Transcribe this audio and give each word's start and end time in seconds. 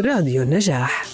راديو 0.00 0.42
النجاح. 0.42 1.04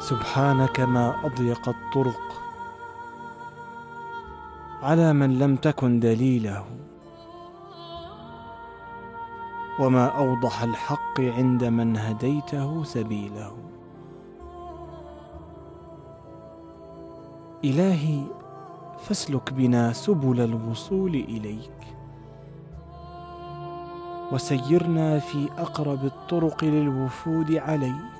سبحانك 0.00 0.80
ما 0.80 1.26
أضيق 1.26 1.68
الطرق 1.68 2.20
على 4.82 5.12
من 5.12 5.38
لم 5.38 5.56
تكن 5.56 6.00
دليله 6.00 6.64
وما 9.80 10.06
أوضح 10.06 10.62
الحق 10.62 11.20
عند 11.20 11.64
من 11.64 11.96
هديته 11.96 12.84
سبيله. 12.84 13.52
إلهي 17.64 18.22
فاسلك 18.98 19.52
بنا 19.52 19.92
سبل 19.92 20.40
الوصول 20.40 21.14
إليك. 21.14 21.70
وسيرنا 24.32 25.18
في 25.18 25.48
أقرب 25.58 26.04
الطرق 26.04 26.64
للوفود 26.64 27.52
عليك. 27.52 28.18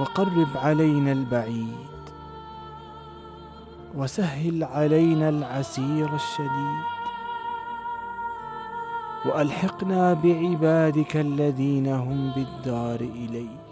وقرب 0.00 0.48
علينا 0.54 1.12
البعيد. 1.12 1.76
وسهل 3.94 4.64
علينا 4.64 5.28
العسير 5.28 6.14
الشديد. 6.14 6.82
وألحقنا 9.26 10.14
بعبادك 10.14 11.16
الذين 11.16 11.86
هم 11.86 12.32
بالدار 12.36 13.00
إليك. 13.00 13.71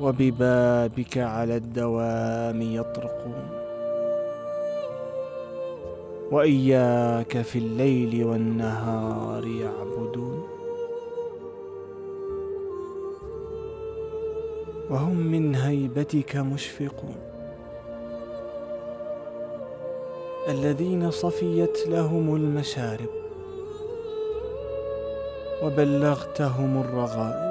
وببابك 0.00 1.18
على 1.18 1.56
الدوام 1.56 2.62
يطرقون. 2.62 3.48
وإياك 6.32 7.42
في 7.42 7.58
الليل 7.58 8.24
والنهار 8.24 9.46
يعبدون. 9.46 10.42
وهم 14.90 15.16
من 15.16 15.54
هيبتك 15.54 16.36
مشفقون. 16.36 17.16
الذين 20.48 21.10
صفيت 21.10 21.88
لهم 21.88 22.34
المشارب. 22.34 23.10
وبلغتهم 25.62 26.80
الرغائب. 26.80 27.45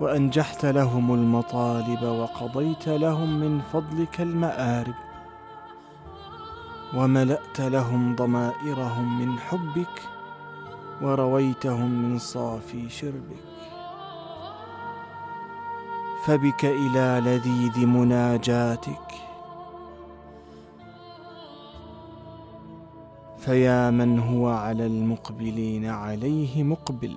وأنجحت 0.00 0.64
لهم 0.64 1.14
المطالب 1.14 2.02
وقضيت 2.02 2.88
لهم 2.88 3.40
من 3.40 3.60
فضلك 3.72 4.20
المآرب. 4.20 4.94
وملأت 6.94 7.60
لهم 7.60 8.16
ضمائرهم 8.16 9.20
من 9.20 9.38
حبك 9.38 10.02
ورويتهم 11.02 11.90
من 11.90 12.18
صافي 12.18 12.88
شربك. 12.88 13.46
فبك 16.24 16.64
إلى 16.64 17.22
لذيذ 17.24 17.86
مناجاتك. 17.86 19.12
فيا 23.38 23.90
من 23.90 24.18
هو 24.18 24.48
على 24.48 24.86
المقبلين 24.86 25.86
عليه 25.86 26.62
مقبل. 26.62 27.16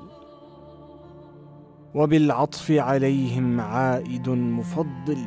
وبالعطف 1.95 2.71
عليهم 2.71 3.61
عائد 3.61 4.29
مفضل. 4.29 5.17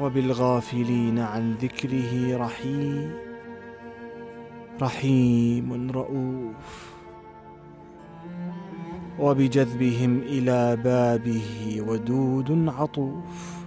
وبالغافلين 0.00 1.18
عن 1.18 1.54
ذكره 1.54 2.36
رحيم 2.36 3.12
رحيم 4.82 5.90
رؤوف. 5.90 6.94
وبجذبهم 9.18 10.18
إلى 10.18 10.76
بابه 10.76 11.82
ودود 11.88 12.68
عطوف. 12.68 13.58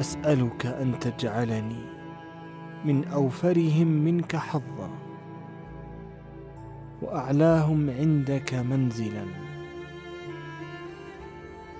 أسألك 0.00 0.66
أن 0.66 0.98
تجعلني 0.98 1.84
من 2.84 3.04
أوفرهم 3.04 3.86
منك 3.86 4.36
حظا. 4.36 5.07
وأعلاهم 7.02 7.90
عندك 7.90 8.54
منزلا. 8.54 9.24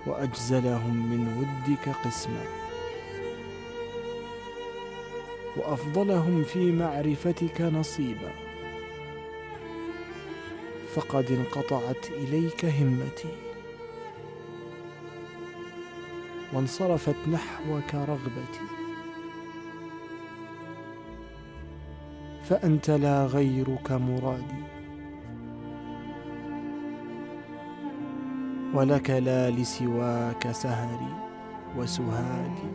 وأجزلهم 0.06 1.10
من 1.10 1.38
ودك 1.38 1.88
قسما. 2.04 2.44
وأفضلهم 5.56 6.44
في 6.44 6.72
معرفتك 6.72 7.60
نصيبا. 7.60 8.32
فقد 10.94 11.30
انقطعت 11.30 12.10
إليك 12.10 12.64
همتي. 12.64 13.36
وانصرفت 16.52 17.28
نحوك 17.32 17.94
رغبتي. 17.94 18.66
فأنت 22.44 22.90
لا 22.90 23.26
غيرك 23.26 23.92
مرادي. 23.92 24.77
ولك 28.74 29.10
لا 29.10 29.50
لسواك 29.50 30.50
سهري 30.52 31.14
وسهادي. 31.76 32.72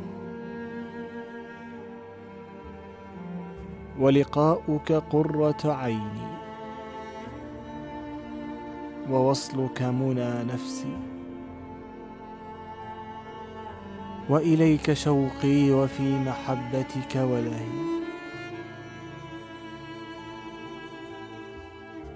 ولقاؤك 4.00 4.92
قرة 4.92 5.62
عيني. 5.66 6.34
ووصلك 9.10 9.82
منى 9.82 10.44
نفسي. 10.44 10.98
وإليك 14.30 14.94
شوقي 14.94 15.72
وفي 15.72 16.20
محبتك 16.20 17.16
ولهي. 17.16 17.94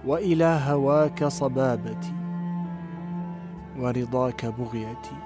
وإلى 0.05 0.59
هواك 0.67 1.25
صبابتي. 1.25 2.16
ورضاك 3.79 4.45
بغيتي 4.45 5.17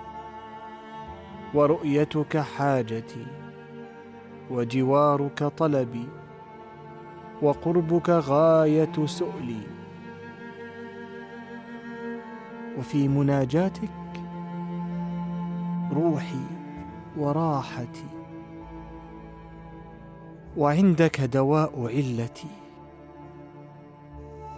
ورؤيتك 1.53 2.37
حاجتي 2.37 3.25
وجوارك 4.51 5.43
طلبي 5.43 6.07
وقربك 7.41 8.09
غاية 8.09 9.05
سؤلي. 9.05 9.61
وفي 12.77 13.07
مناجاتك 13.07 13.89
روحي 15.93 16.45
وراحتي. 17.17 18.05
وعندك 20.57 21.21
دواء 21.21 21.87
علتي 21.87 22.47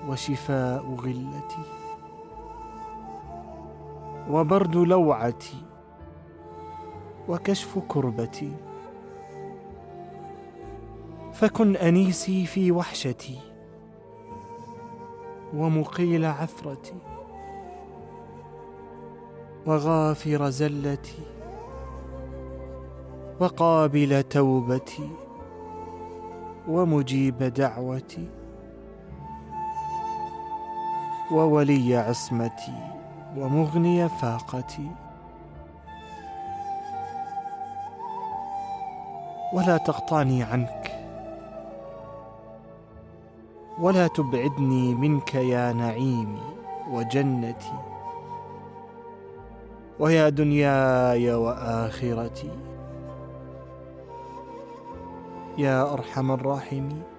وشفاء 0.07 0.83
غلتي. 0.83 1.82
وبرد 4.29 4.75
لوعتي 4.75 5.57
وكشف 7.29 7.79
كربتي. 7.87 8.51
فكن 11.33 11.75
أنيسي 11.75 12.45
في 12.45 12.71
وحشتي 12.71 13.39
ومقيل 15.53 16.25
عثرتي 16.25 16.95
وغافر 19.65 20.49
زلتي 20.49 21.23
وقابل 23.39 24.23
توبتي 24.23 25.09
ومجيب 26.67 27.37
دعوتي 27.37 28.29
وولي 31.31 31.97
عصمتي. 31.97 32.92
ومغني 33.37 34.09
فاقتي. 34.09 34.91
ولا 39.53 39.77
تقطعني 39.77 40.43
عنك. 40.43 40.99
ولا 43.79 44.07
تبعدني 44.07 44.95
منك 44.95 45.35
يا 45.35 45.73
نعيمي 45.73 46.41
وجنتي. 46.91 47.77
ويا 49.99 50.29
دنياي 50.29 51.33
وآخرتي. 51.33 52.51
يا 55.57 55.93
أرحم 55.93 56.31
الراحمين. 56.31 57.12